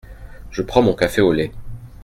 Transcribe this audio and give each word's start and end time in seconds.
Je 0.49 0.63
prends 0.63 0.81
mon 0.81 0.95
café 0.95 1.21
au 1.21 1.31
lait! 1.31 1.51